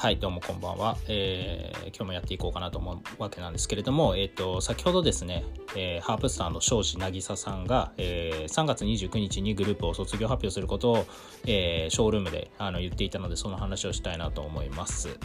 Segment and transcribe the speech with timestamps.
[0.00, 5.44] はい、どうもこんばんは、えー、今日もやっていこうかなと思うわけなんですけれども、えっ、ー、と、先ほどですね、
[5.76, 11.04] えー、ハープスターの庄司渚さんが、えー、3月29日にグループを卒業発表することを、
[11.46, 15.18] えー、ショールームであの言っていたので、その話をしたいなと思います。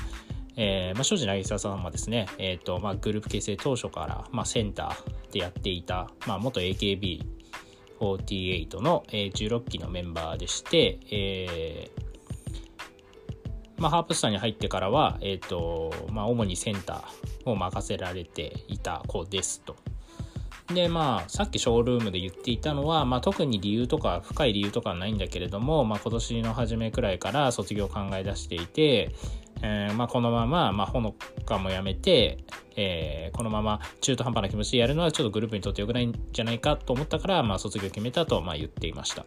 [0.58, 12.05] えーまあ、庄司渚さんはですね、えーとまあ、グループ結成当初から、まあ、センターでやっていた、まあ、元 AKB48 の、えー、16期のメンバーでして、えー
[13.78, 19.76] まあ、ハープスターに入ってからは、えーとまあ、主にセンターを任せられていた子ですと。
[20.74, 29.14] でまあさっきショールームで言っていたのは、まあ、特に理由とか深い理由とかはないんだけれども、まあ、今年の初めくらいから卒業を考え出していて、
[29.62, 31.14] えーまあ、このまま、まあ、ほの
[31.46, 32.44] かもやめて、
[32.76, 39.26] えー、このまま中途半端な気持ちでやるのはちょっとグループにとって良くないんじゃないかと思ったから、まあ、卒業決めたとまあ言っていました。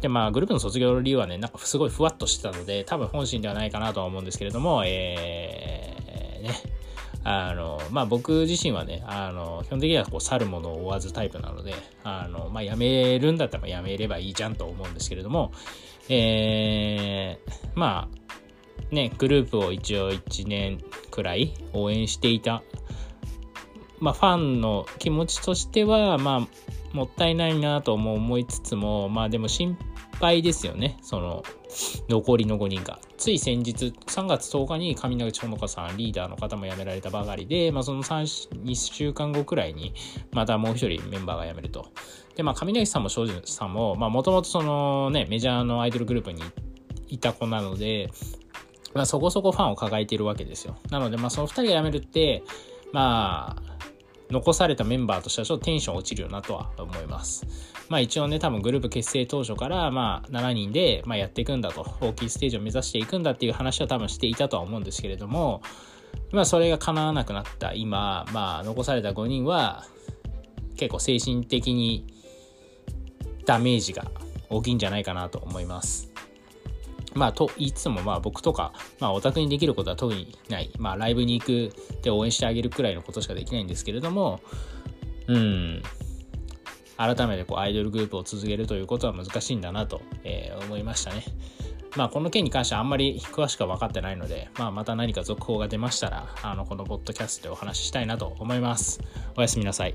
[0.00, 6.54] で、まあ、グループの卒業理由はね、なんかすごいふわっとしてたので、多分本心ではないかなとは思うんですけれども、えー、ね、
[7.24, 15.52] あの、まあ僕自身はね、あの、基本的にはこう去るものを追わずタイプなので、あの、まあ辞めるんだったら辞めればいいじゃんと思うんですけれども、
[16.10, 22.62] えー、まあ、ね、グループを一応1年くらい応援していた、
[24.00, 26.48] まあファンの気持ちとしては、まあ、
[26.94, 29.76] もったいないなとも思いつつも、まあでも心
[30.20, 30.96] 配ですよね。
[31.02, 31.42] その、
[32.08, 33.00] 残りの5人が。
[33.16, 39.92] つい先日、3月10日に上口ほのかさん、リーダーの方も辞められたばかりで、まあ、その3、2週間後くらいに、
[40.32, 41.88] またもう一人メンバーが辞めると。
[42.36, 46.42] で、まあ、上口さんも庄司さんも、もともとそのね、メジャーのアイドルグループに
[47.08, 48.08] いた子なので、
[48.94, 50.76] まあ、そこそこファンを抱えているわけですよ。
[50.90, 52.44] なので、まあ、その2人が辞めるって、
[52.92, 53.74] まあ、
[54.34, 57.46] 残されたメンバーとしてはちょっとテンション落ちるよなとは思います。
[57.88, 65.62] まあ一応ね、多分グループ結成当初からまあ7人でまやっていくんだと、大きいステージを目指していくんだっていう話は多分していたとは思うんですけれども、
[66.32, 69.86] まあそれが叶わなくなった今、まあ残された5人は
[70.76, 72.06] 結構精神的に
[73.46, 74.10] ダメージが
[74.50, 76.13] 大きいんじゃないかなと思います。
[77.14, 80.70] まあ、といつも、まあ、僕とか、まあ、オタクにできることは特にない。
[80.78, 84.40] まあ、ライブに行くで応援してあげるくらいのことしかできないんですけれども、
[85.28, 85.82] うん、
[86.96, 91.24] 改めてこうアイドルグループを続けるということは難しいんだなと、えー、思いましたね。
[91.96, 99.00] まあ、この件に関してはあんまり詳しくは分かってないので、まあ、また何か続報が出ましたら、あの、このポッドキャストでお話ししたいなと思います。
[99.36, 99.94] おやすみなさい。